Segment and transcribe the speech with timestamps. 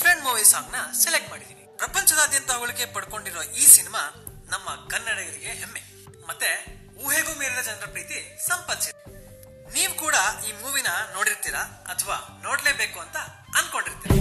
[0.00, 1.64] Different movie ಸಾಂಗ್ನ select ಮಾಡಿದೀನಿ.
[1.80, 4.02] ಪ್ರಪಂಚದಾದ್ಯಂತ ಅವಳಿಗೆ ಪಡ್ಕೊಂಡಿರೋ ಈ ಸಿನಿಮಾ
[4.52, 5.82] ನಮ್ಮ ಕನ್ನಡಿಗರಿಗೆ ಹೆಮ್ಮೆ.
[6.28, 6.50] ಮತ್ತೆ
[7.04, 8.96] ಊಹೆಗೂ ಮೀರಿದ ಜನರ ಪ್ರೀತಿ ಸಂಪಾದಿಸಿದೆ
[9.74, 10.14] ನೀವು ಕೂಡ
[10.48, 13.16] ಈ ಮೂವಿನ ನೋಡಿರ್ತೀರಾ ಅಥವಾ ನೋಡ್ಲೇಬೇಕು ಅಂತ
[13.58, 14.16] ಅನ್ಕೊಂಡಿರ್ತೀರಾ?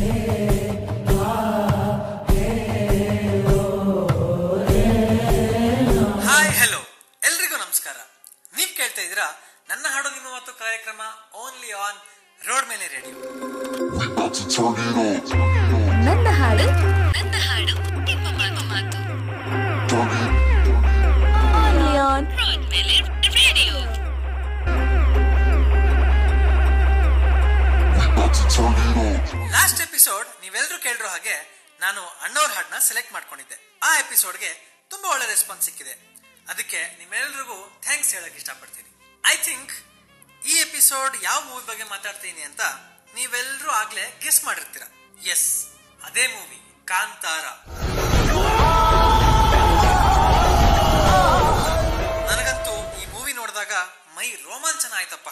[32.89, 33.57] ಸೆಲೆಕ್ಟ್ ಮಾಡ್ಕೊಂಡಿದ್ದೆ.
[33.87, 34.51] ಆ ಎಪಿಸೋಡ್ಗೆ
[34.91, 35.93] ತುಂಬಾ ಒಳ್ಳೆ ರೆಸ್ಪಾನ್ಸ್ ಸಿಕ್ಕಿದೆ.
[36.51, 38.89] ಅದಕ್ಕೆ ನಿಮ್ಮೆಲ್ಲರಿಗೂ ಥ್ಯಾಂಕ್ಸ್ ಹೇಳಕ್ ಇಷ್ಟಪಡ್ತೀನಿ.
[39.33, 39.73] ಐ ಥಿಂಕ್
[40.51, 42.63] ಈ ಎಪಿಸೋಡ್ ಯಾವ ಮೂವಿ ಬಗ್ಗೆ ಮಾತಾಡ್ತೀನಿ ಅಂತ
[43.17, 44.83] ನೀವೆಲ್ಲರೂ ಆಗ್ಲೇ ಗೆಸ್ ಮಾಡಿರ್ತೀರ.
[45.33, 45.49] ಎಸ್
[46.07, 46.59] ಅದೇ ಮೂವಿ
[46.91, 47.45] ಕಾಂತಾರ.
[52.29, 53.73] ನನಗಂತೂ ಈ ಮೂವಿ ನೋಡಿದಾಗ
[54.17, 55.29] ಮೈ ರೋಮಾಂಚನ ಆಯ್ತಪ್ಪ.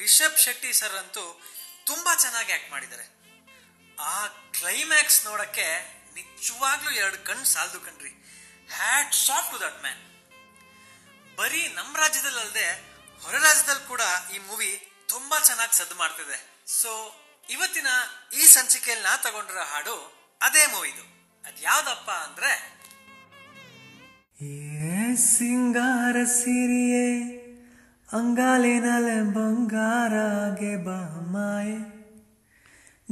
[0.00, 1.24] ರಿಷಬ್ ಶೆಟ್ಟಿ ಸರ್ ಅಂತೂ
[1.90, 3.06] ತುಂಬಾ ಚೆನ್ನಾಗಿ ಆಕ್ಟ್ ಮಾಡಿದ್ದಾರೆ.
[3.98, 4.16] ಆ
[4.58, 5.68] ಕ್ಲೈಮ್ಯಾಕ್ಸ್ ನೋಡಕ್ಕೆ
[6.22, 8.12] ನಿಜವಾಗ್ಲೂ ಎರಡು ಕಣ್ ಸಾಲದು ಕಣ್ರಿ.
[8.78, 10.02] ಹ್ಯಾಟ್ ಸಾಫ್ಟ್ ಟು ದಟ್ ಮ್ಯಾನ್
[11.38, 12.68] ಬರೀ ನಮ್ಮ ರಾಜ್ಯದಲ್ಲಿ ಅಲ್ಲದೆ
[13.22, 14.02] ಹೊರ ರಾಜ್ಯದಲ್ಲಿ ಕೂಡ
[14.34, 14.70] ಈ ಮೂವಿ
[15.08, 16.38] ತುಂಬಾ ಚೆನ್ನಾಗಿ ಸದ್ದು ಮಾಡ್ತಿದೆ.
[16.80, 16.90] ಸೊ
[17.50, 17.90] ಇವತ್ತಿನ
[18.38, 19.96] ಈ ಸಂಚಿಕೆಯಲ್ಲಿ ನಾ ತಗೊಂಡಿರೋ ಹಾಡು
[20.42, 21.04] ಅದೇ ಮೂವಿದು
[21.44, 22.52] ಅದ್ ಯಾವ್ದಪ್ಪ ಅಂದ್ರೆ
[25.28, 27.06] ಸಿಂಗಾರ ಸಿರಿಯೇ
[28.10, 31.78] ಅಂಗಾಲಿನಲೆ ಬಂಗಾರಾಗೆ ಬಾಮಾಯೆ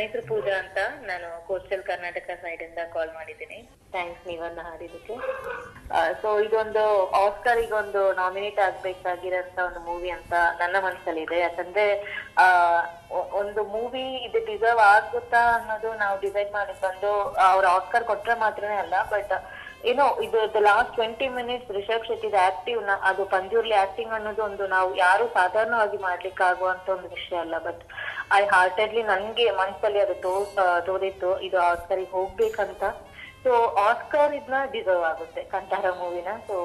[0.08, 3.58] ಹೆಸರು ಪೂಜಾ ಅಂತ ನಾನು ಕೋಸ್ಟಲ್ ಕರ್ನಾಟಕ ಸೈಡ್ ಇಂದ ಕಾಲ್ ಮಾಡಿದ್ದೀನಿ.
[3.92, 5.14] ಥ್ಯಾಂಕ್ಸ್ ನೀವನ್ನ ಹಾಡಿದಕ್ಕೆ
[6.20, 6.82] ಸೊ ಇದೊಂದು
[7.20, 11.86] ಆಸ್ಕರ್ ಈಗೊಂದು ನಾಮಿನೇಟ್ ಆಗ್ಬೇಕಾಗಿರೋಂತ ಒಂದು ಮೂವಿ ಅಂತ ನನ್ನ ಮನಸ್ಸಲ್ಲಿ ಇದೆ ಯಾಕಂದ್ರೆ
[12.36, 12.46] ಆ,
[13.40, 17.12] ಒಂದು ಮೂವಿ ಇದು ಡಿಸರ್ವ್ ಆಗುತ್ತಾ ಅನ್ನೋದು ನಾವು ಡಿಸೈಡ್ ಮಾಡಿ ಬಂದು
[17.48, 19.34] ಅವ್ರ ಆಸ್ಕರ್ ಕೊಟ್ರೆ ಮಾತ್ರನೇ ಅಲ್ಲ ಬಟ್
[19.84, 22.80] ಏನೋ ಇದು ಲಾಸ್ಟ್ ಟ್ವೆಂಟಿ ಮಿನಿಟ್ಸ್ ರಿಷಬ್ ಶೆಟ್ಟಿದ ಆಕ್ಟಿವ್
[23.10, 27.58] ಅದು ಪಂದ್ಯೂರ್ಲಿ ಆಕ್ಟಿಂಗ್ ಅನ್ನೋದು ಒಂದು ನಾವು ಯಾರು ಸಾಧಾರಣವಾಗಿ ಮಾಡ್ಲಿಕ್ಕೆ ಆಗುವಂತ ಒಂದು ವಿಷಯ ಅಲ್ಲ.
[27.58, 27.82] ಬಟ್
[28.38, 30.32] ಐ ಹಾರ್ಟೆಡ್ಲಿ ನನ್ಗೆ ಮನ್ಸಲ್ಲಿ ಅದು ತೋ
[30.88, 32.82] ತೋರಿತ್ತು ಇದು ಆಸ್ಕರಿಗೆ ಹೋಗ್ಬೇಕಂತ.
[33.44, 36.28] ಸೊ ಆಸ್ಕರ್ ಇದನ್ನ ಡಿಸರ್ವ್ ಆಗುತ್ತೆ ಕಂಠಾರ ಮೂವಿನ.
[36.48, 36.56] ಸೊ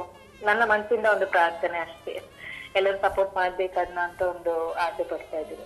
[0.44, 2.22] ನನ್ನ ಮನ್ಸಿಂದ ಒಂದು ಪ್ರಾರ್ಥನೆ ಅಷ್ಟೇ.
[2.76, 5.66] ಎಲ್ಲರೂ ಸಪೋರ್ಟ್ ಮಾಡ್ಬೇಕನ್ನ ಅಂತ ಒಂದು ಆಸೆ ಪಡ್ತಾ ಇದ್ದೀನಿ.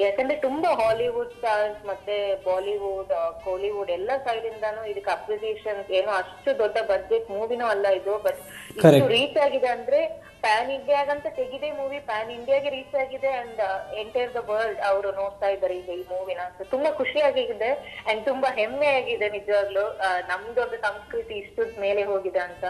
[0.00, 2.14] ಯಾಕಂದ್ರೆ ತುಂಬಾ ಹಾಲಿವುಡ್ ಸ್ಟಾರ್ಸ್ ಮತ್ತೆ
[2.44, 3.12] ಬಾಲಿವುಡ್
[3.44, 8.40] ಕೋಲಿವುಡ್ ಎಲ್ಲ ಸೈಡ್ ಇಂದಾನು ಇದಕ್ಕೆ ಅಪ್ರಿಸಿಯೇಷನ್ ಏನೋ ಅಷ್ಟು ದೊಡ್ಡ ಬಜೆಟ್ ಮೂವಿನೂ ಅಲ್ಲ ಇದು ಬಟ್
[8.92, 10.00] ಇದು ರೀಚ್ ಆಗಿದೆ ಅಂದ್ರೆ
[10.40, 13.62] ಪ್ಯಾನ್ ಇಂಡಿಯಾಗಂತ ತೆಗಿದೆ ಮೂವಿ ಪ್ಯಾನ್ ಇಂಡಿಯಾಗೆ ರೀಚ್ ಆಗಿದೆ ಅಂಡ್
[13.98, 17.70] ಎಂಟೈರ್ ದ ವರ್ಲ್ಡ್ ಅವರು ನೋಡ್ತಾ ಇದ್ದಾರೆ ಈಗ ಈ ಮೂವಿನ ತುಂಬಾ ತುಂಬಾ ಖುಷಿಯಾಗಿದೆ
[18.10, 19.84] ಅಂಡ್ ತುಂಬಾ ಹೆಮ್ಮೆ ಆಗಿದೆ ನಿಜವಾಗ್ಲು
[20.28, 22.64] ನಮ್ದೊಂದು ಸಂಸ್ಕೃತಿ ಇಷ್ಟು ಮೇಲೆ ಹೋಗಿದೆ ಅಂತ.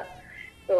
[0.68, 0.76] ಸೊ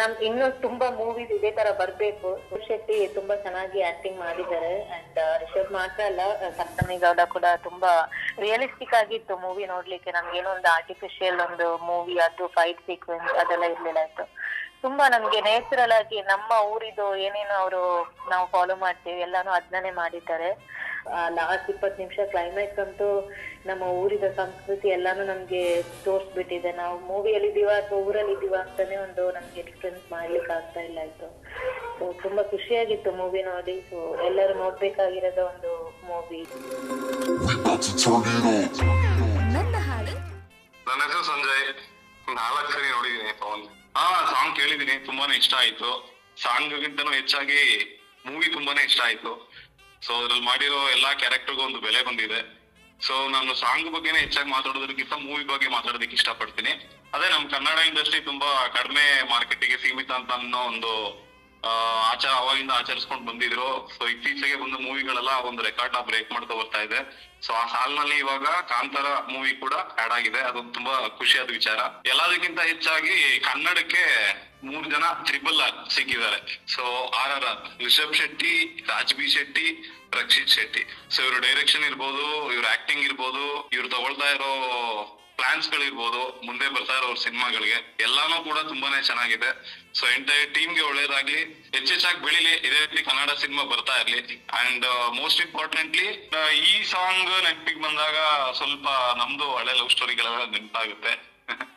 [0.00, 2.28] ನಮ್ ಇನ್ನು ತುಂಬಾ ಮೂವೀಸ್ ಇದೇ ತರ ಬರ್ಬೇಕು.
[2.66, 4.72] ಶೆಟ್ಟಿ ತುಂಬಾ ಚೆನ್ನಾಗಿ ಆಕ್ಟಿಂಗ್ ಮಾಡಿದ್ದಾರೆ.
[4.96, 6.20] ಅಂಡ್ ರಿಷಬ್ ಮಾತ್ರ ಅಲ್ಲ
[6.58, 7.92] ಸಪ್ತಮಿ ಗೌಡ ಕೂಡ ತುಂಬಾ
[8.44, 10.12] ರಿಯಲಿಸ್ಟಿಕ್ ಆಗಿತ್ತು ಮೂವಿ ನೋಡ್ಲಿಕ್ಕೆ.
[10.18, 14.26] ನಮ್ಗೇನೋ ಒಂದು ಆರ್ಟಿಫಿಷಿಯಲ್ ಒಂದು ಮೂವಿ ಅದು ಫೈಟ್ ಸೀಕ್ವೆನ್ಸ್ ಅದೆಲ್ಲ ಇರ್ಲಿಲ್ಲ ಆಯ್ತು
[14.84, 17.82] ತುಂಬಾ ನಮ್ಗೆ ನ್ಯಾಚುರಲ್ ಆಗಿ ನಮ್ಮ ಊರಿದು ಏನೇನು ಅವರು
[18.32, 20.50] ನಾವು ಫಾಲೋ ಮಾಡ್ತೀವಿ, ಎಲ್ಲಾನು ಅದನ್ನೇ ಮಾಡಿದ್ದಾರೆ.
[21.38, 23.08] ಲಾಸ್ಟ್ ಇಪ್ಪತ್ತು ನಿಮಿಷ ಕ್ಲೈಮ್ಯಾಕ್ಸ್ ಅಂತೂ
[23.68, 25.62] ನಮ್ಮ ಊರಿನ ಸಂಸ್ಕೃತಿ ಎಲ್ಲಾನು ನಮ್ಗೆ
[26.04, 26.70] ತೋರ್ಸ್ಬಿಟ್ಟಿದೆ.
[26.80, 31.28] ನಾವು ಮೂವಿಯಲ್ಲಿ ಇದೀವ ಅಥವಾ ಊರಲ್ಲಿ ಇದೀವ ಅಂತಾನೆ ಒಂದು ನಮ್ಗೆ ಎಕ್ಸ್ಪೀರಿಯನ್ಸ್ ಮಾಡ್ಲಿಕ್ಕೆ ಆಗ್ತಾ ಇಲ್ಲ ಆಯ್ತು.
[31.98, 33.76] ಸೊ ತುಂಬಾ ಖುಷಿಯಾಗಿತ್ತು ಮೂವಿ ನೋಡಿ.
[33.90, 33.98] ಸೊ
[34.28, 35.72] ಎಲ್ಲರೂ ನೋಡ್ಬೇಕಾಗಿರೋದ ಒಂದು
[36.08, 36.40] ಮೂವಿ
[39.56, 39.76] ನನ್ನ
[40.86, 41.66] ನನ್ನ ಹೆಸರು ಸಂಜಯ್
[42.40, 43.64] ನಾಲ್ಕು ಸರಿ ನೋಡಿದೀನಿ ಪವನ್
[43.96, 45.90] ಹಾ ಸಾಂಗ್ ಕೇಳಿದೀನಿ ತುಂಬಾನೇ ಇಷ್ಟ ಆಯ್ತು.
[46.44, 47.60] ಸಾಂಗ್ ಗಿಂತನೂ ಹೆಚ್ಚಾಗಿ
[48.26, 49.32] ಮೂವಿ ತುಂಬಾನೇ ಇಷ್ಟ ಆಯ್ತು.
[50.04, 52.40] ಸೊ ಅದ್ರಲ್ಲಿ ಮಾಡಿರೋ ಎಲ್ಲಾ ಕ್ಯಾರೆಕ್ಟರ್ಗೂ ಒಂದು ಬೆಲೆ ಬಂದಿದೆ.
[53.06, 56.72] ಸೊ ನಾನು ಸಾಂಗ್ ಬಗ್ಗೆನೇ ಹೆಚ್ಚಾಗಿ ಮಾತಾಡೋದಕ್ಕಿಂತ ಮೂವಿ ಬಗ್ಗೆ ಮಾತಾಡೋದಕ್ಕೆ ಇಷ್ಟಪಡ್ತೀನಿ.
[57.14, 58.48] ಅದೇ ನಮ್ ಕನ್ನಡ ಇಂಡಸ್ಟ್ರಿ ತುಂಬಾ
[58.78, 60.92] ಕಡಿಮೆ ಮಾರ್ಕೆಟಿಗೆ ಸೀಮಿತ ಅಂತ ಅನ್ನೋ ಒಂದು
[62.12, 63.68] ಆಚಾರ ಅವಾಗಿಂದ ಆಚರಿಸ್ಕೊಂಡು ಬಂದಿದ್ರು.
[63.94, 66.98] ಸೊ ಇತ್ತೀಚೆಗೆ ಬಂದ ಮೂವಿಗಳೆಲ್ಲ ಒಂದು ರೆಕಾರ್ಡ್ ಬ್ರೇಕ್ ಮಾಡ್ತಾ ಬರ್ತಾ ಇದೆ.
[67.44, 70.40] ಸೊ ಆ ಸಾಲಿನಲ್ಲಿ ಇವಾಗ ಕಾಂತಾರ ಮೂವಿ ಕೂಡ ಆಡ್ ಆಗಿದೆ.
[70.50, 71.78] ಅದು ತುಂಬಾ ಖುಷಿಯಾದ ವಿಚಾರ.
[72.12, 73.16] ಎಲ್ಲದಕ್ಕಿಂತ ಹೆಚ್ಚಾಗಿ
[73.48, 74.04] ಕನ್ನಡಕ್ಕೆ
[74.68, 76.38] ಮೂರ್ ಜನ ತ್ರಿಬಲ್ ಆರ್ ಸಿಕ್ಕಿದ್ದಾರೆ.
[76.74, 76.82] So
[77.22, 78.54] R R R Rishab Shetty
[78.90, 79.66] Raj B Shetty
[80.20, 80.82] Rakshit Shetty.
[81.14, 82.24] So ಇವ್ರ ಡೈರೆಕ್ಷನ್ ಇರ್ಬೋದು,
[82.54, 83.44] ಇವ್ರ ಆಕ್ಟಿಂಗ್ ಇರ್ಬೋದು,
[83.76, 84.52] ಇವ್ರು ತಗೊಳ್ತಾ ಇರೋ
[85.38, 89.50] ಪ್ಲಾನ್ಸ್ ಗಳಿರ್ಬೋದು ಮುಂದೆ ಬರ್ತಾ ಇರೋ ಸಿನಿಮಾಗಳಿಗೆ, ಎಲ್ಲಾನು ಕೂಡ ತುಂಬಾನೇ ಚೆನ್ನಾಗಿದೆ.
[89.98, 91.40] ಸೊ ಎಂಟೈರ್ ಟೀಮ್ಗೆ ಒಳ್ಳೇದಾಗ್ಲಿ
[91.76, 94.20] ಹೆಚ್ಚೆಚ್ಚಾಗಿ ಬೆಳಿಲಿ, ಇದೇ ರೀತಿ ಕನ್ನಡ ಸಿನಿಮಾ ಬರ್ತಾ ಇರ್ಲಿ.
[94.60, 94.86] ಅಂಡ್
[95.20, 96.08] ಮೋಸ್ಟ್ ಇಂಪಾರ್ಟೆಂಟ್ಲಿ
[96.70, 98.16] ಈ ಸಾಂಗ್ ನೆನಪಿಗೆ ಬಂದಾಗ
[98.60, 98.86] ಸ್ವಲ್ಪ
[99.22, 101.14] ನಮ್ದು ಹಳೆ ಲವ್ ಸ್ಟೋರಿಗಳೆಲ್ಲ ನೆನಪಾಗುತ್ತೆ.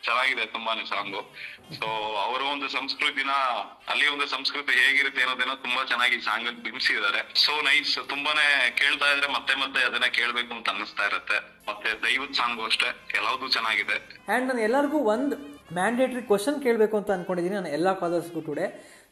[0.07, 1.21] ಚೆನ್ನಾಗಿದೆ ತುಂಬಾನೇ ಸಾಂಗು.
[1.77, 1.87] ಸೊ
[2.25, 3.31] ಅವರ ಒಂದು ಸಂಸ್ಕೃತಿನ
[3.91, 7.21] ಅಲ್ಲಿ ಒಂದು ಸಂಸ್ಕೃತಿ ಹೇಗಿರುತ್ತೆ ಅನ್ನೋದನ್ನ ತುಂಬಾ ಚೆನ್ನಾಗಿ ಸಾಂಗ್ ಬಿಂಬಿಸಿದ್ದಾರೆ.
[7.45, 8.47] ಸೊ ನೈಸ್ ತುಂಬಾನೇ
[8.81, 11.37] ಕೇಳ್ತಾ ಇದ್ರೆ ಮತ್ತೆ ಮತ್ತೆ ಅದನ್ನ ಕೇಳ್ಬೇಕು ಅಂತ ಅನ್ನಿಸ್ತಾ ಇರುತ್ತೆ.
[11.69, 12.89] ಮತ್ತೆ ದೈವದ ಸಾಂಗು ಅಷ್ಟೇ
[13.19, 13.97] ಎಲ್ಲವೂ ಚೆನ್ನಾಗಿದೆ.
[14.35, 15.37] ಅಂಡ್ ನಾನು ಎಲ್ಲರಿಗೂ ಒಂದು
[15.75, 18.65] ಮ್ಯಾಂಡೇಟ್ರಿ ಕ್ವಶನ್ ಕೇಳಬೇಕು ಅಂತ ಅನ್ಕೊಂಡಿದ್ದೀನಿ ನಾನು ಎಲ್ಲ ಕಾಲರ್ಸ್ಗೂ ಟುಡೆ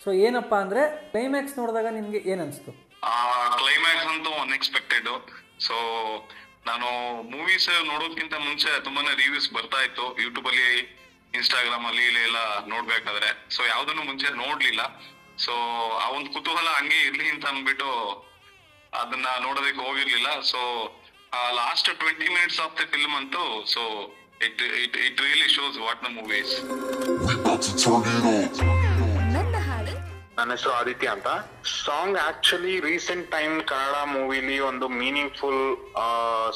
[0.03, 0.81] ಸೊ ಏನಪ್ಪಾ ಅಂದ್ರೆ
[1.11, 2.71] ಕ್ಲೈಮ್ಯಾಕ್ಸ್ ನೋಡಿದಾಗ ನಿಮ್ಗೆ ಏನ್ ಅನ್ಸ್ತು?
[3.11, 3.15] ಆ
[3.57, 5.09] ಕ್ಲೈಮ್ಯಾಕ್ಸ್ ಅಂತೂ ಅನ್ಎಕ್ಸ್ಪೆಕ್ಟೆಡ್
[5.67, 5.75] ಸೊ
[6.69, 6.87] ನಾನು
[7.33, 10.05] ಮೂವೀಸ್ ನೋಡೋದ್ಕಿಂತ ಮುಂಚೆ ತುಂಬಾನೇ ರಿವ್ಯೂಸ್ ಬರ್ತಾ ಇತ್ತು.
[10.23, 10.69] ಯೂಟ್ಯೂಬ್ ಅಲ್ಲಿ
[11.39, 12.39] ಇನ್ಸ್ಟಾಗ್ರಾಮ್ ಅಲ್ಲಿ ಇಲ್ಲಿ ಎಲ್ಲ
[12.73, 13.29] ನೋಡ್ಬೇಕಾದ್ರೆ.
[13.55, 14.81] ಸೊ ಯಾವ್ದನ್ನು ಮುಂಚೆ ನೋಡ್ಲಿಲ್ಲ.
[15.45, 15.53] ಸೊ
[16.03, 17.89] ಆ ಒಂದು ಕುತೂಹಲ ಹಂಗೆ ಇರ್ಲಿ ಅಂತ ಅಂದ್ಬಿಟ್ಟು
[19.01, 20.29] ಅದನ್ನ ನೋಡೋದಕ್ಕೆ ಹೋಗಿರ್ಲಿಲ್ಲ.
[20.51, 20.61] So
[21.61, 23.81] last twenty minutes of the film ಅಂತೂ so
[24.47, 26.53] it it it really shows ವಾಟ್ನ movies
[30.45, 31.29] ನನ್ನ ಹೆಸರು ಆದಿತ್ಯ ಅಂತ.
[31.85, 35.63] Song actually recent time Kannada ಮೂವಿಲಿ ಒಂದು ಮೀನಿಂಗ್ ಫುಲ್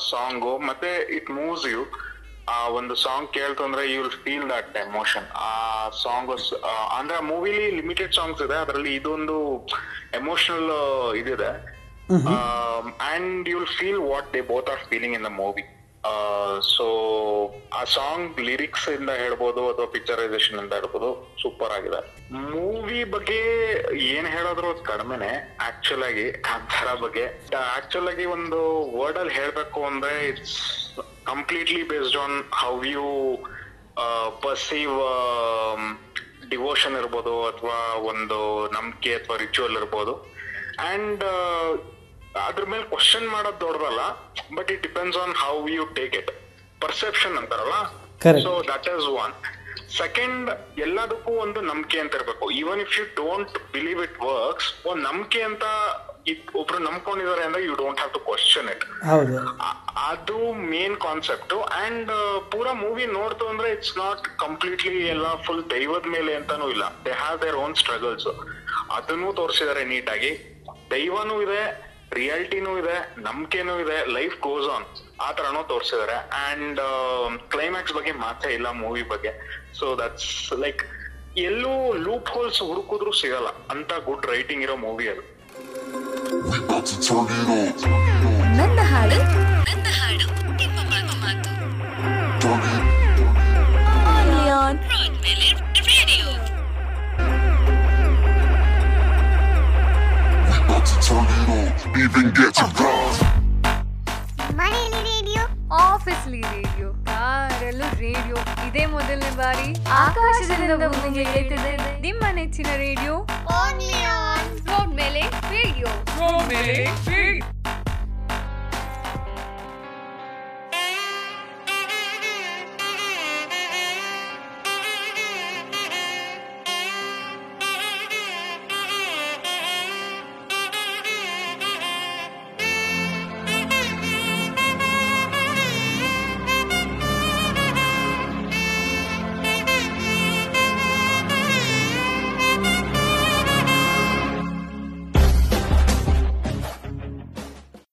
[0.09, 1.81] ಸಾಂಗು ಮತ್ತೆ ಇಟ್ ಮೂವ್ಸ್ ಯು
[2.49, 5.49] ಆ ಒಂದು ಸಾಂಗ್ ಕೇಳ್ತು ಅಂದ್ರೆ you will feel that emotion ಆ
[6.03, 6.29] ಸಾಂಗ್
[6.97, 9.37] ಅಂದ್ರೆ ಆ ಮೂವಿಲಿ ಲಿಮಿಟೆಡ್ ಸಾಂಗ್ಸ್ ಇದೆ ಅದರಲ್ಲಿ ಇದೊಂದು
[10.13, 10.69] ಎಮೋಷನಲ್
[11.15, 11.51] ಇದಿದೆ.
[13.09, 15.65] And you will feel what they both are feeling in the movie
[16.77, 16.87] so
[17.79, 21.09] ಆ ಸಾಂಗ್ ಲಿರಿಕ್ಸ್ ಇಂದ ಹೇಳ್ಬೋದು ಅಥವಾ ಪಿಕ್ಚರೈಸೇಷನ್ ಇಂದ ಹೇಳ್ಬೋದು
[21.41, 21.99] ಸೂಪರ್ ಆಗಿದೆ.
[22.53, 23.37] ಮೂವಿ ಬಗ್ಗೆ
[24.15, 25.29] ಏನ್ ಹೇಳಿದ್ರು ಅದು ಕಡಿಮೆನೆ.
[25.67, 27.25] ಆಕ್ಚುಲ್ ಆಗಿ ಕಾಂತಾರ ಬಗ್ಗೆ.
[27.77, 28.59] ಆಕ್ಚುಲ್ ಆಗಿ ಒಂದು
[28.99, 30.57] ವರ್ಡ್ ಅಲ್ಲಿ ಹೇಳ್ಬೇಕು ಅಂದ್ರೆ it's
[31.31, 33.07] completely based on how you
[34.47, 34.97] perceive
[36.51, 37.79] devotion ಇರ್ಬೋದು ಅಥವಾ
[38.11, 38.39] ಒಂದು
[38.75, 40.13] ನಂಬಿಕೆ ಅಥವಾ ರಿಚುವಲ್ ಇರ್ಬೋದು.
[40.91, 41.23] ಅಂಡ್
[42.47, 44.01] ಅದ್ರ ಮೇಲೆ ಕ್ವಶನ್ ಮಾಡೋದು ದೊಡ್ಡದಲ್ಲ
[44.57, 46.31] but it depends on how you take it
[46.83, 47.77] perception ಅಂತಾರಲ್ಲ.
[48.45, 49.33] So that is one
[50.01, 50.47] second
[50.85, 52.45] ಎಲ್ಲದಕ್ಕೂ ಒಂದು ನಂಬಿಕೆ ಅಂತ ಇರ್ಬೇಕು.
[52.59, 55.65] Even if you don't believe it works ಒಂದ್ ನಂಬಿಕೆ ಅಂತ
[56.61, 58.83] ಒಬ್ರು ನಂಬ್ಕೊಂಡಿದ್ದಾರೆ ಅಂದ್ರೆ you don't have to question it
[60.09, 60.37] ಅದು
[60.73, 61.53] ಮೇನ್ ಕಾನ್ಸೆಪ್ಟ್
[61.83, 62.11] ಅಂಡ್
[62.51, 66.85] ಪೂರಾ ಮೂವಿ ನೋಡ್ತು ಅಂದ್ರೆ ಇಟ್ಸ್ ನಾಟ್ ಕಂಪ್ಲೀಟ್ಲಿ ಎಲ್ಲ ಫುಲ್ ದೈವದ ಮೇಲೆ ಅಂತಾನೂ ಇಲ್ಲ.
[67.05, 68.27] They have their own struggles
[68.97, 70.31] ಅದನ್ನು ತೋರಿಸಿದ್ದಾರೆ ನೀಟಾಗಿ
[70.93, 71.61] ದೈವನೂ ಇದೆ
[72.13, 74.85] ರಿಯಾಲಿಟಿನೂ ಇದೆ ನಂಬಿಕೆನೂ ಇದೆ ಲೈಫ್ ಗೋಸ್ ಆನ್
[75.21, 76.51] ಆ ತರನೂ ತೋರಿಸಿದ್ದಾರೆ.
[76.51, 76.79] ಅಂಡ್
[77.49, 79.63] ಕ್ಲೈಮ್ಯಾಕ್ಸ್ ಬಗ್ಗೆ ಮಾತೇ ಇಲ್ಲ ಮೂವಿ ಬಗ್ಗೆ.
[79.79, 80.83] ಸೊ ದಟ್ಸ್ ಲೈಕ್
[81.37, 83.47] ಎಲ್ಲೂ ಲೂಪ್ ಹೋಲ್ಸ್ ಹುಡುಕಿದ್ರು ಸಿಗಲ್ಲ.
[83.47, 85.21] ಅಂತ ಗುಡ್ ರೈಟಿಂಗ್ ಇರೋ ಮೂವಿ ಅದು.
[88.57, 89.53] ನನ್ನ ಹಾಡು.
[89.53, 90.57] ನನ್ನ ಹಾಡು.
[90.57, 91.21] ನಿಮ್ಮ ಮಾತು.
[91.21, 91.59] ಮಾತು
[92.39, 94.15] Turn it.
[94.15, 96.25] Only on Broad ಮೇಲೆ radio
[102.03, 103.15] Even get to God.
[104.55, 105.43] ಮನೆಯಲ್ಲಿ ರೇಡಿಯೋ
[105.75, 108.35] ಆಫೀಸ್ಲಿ ರೇಡಿಯೋ ಕಾರಲ್ಲೂ ರೇಡಿಯೋ.
[108.67, 113.13] ಇದೇ ಮೊದಲನೇ ಬಾರಿ ಆಕಾಶದಿಂದ ಭೂಮಿಗೆ ಹೇಳ್ತಿದೆ ನಿಮ್ಮ ನೆಚ್ಚಿನ ರೇಡಿಯೋ.
[113.57, 115.87] ಓನ್ಲಿ ಆನ್ ರೋಡ್ ಮೇಲೆ ರೇಡಿಯೋ.
[115.87, 117.45] ರೋಡ್ ಮೇಲೆ ರೇಡಿಯೋ.